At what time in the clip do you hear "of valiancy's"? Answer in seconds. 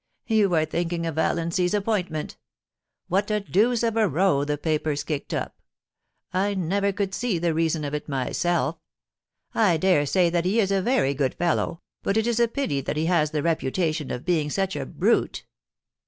1.05-1.75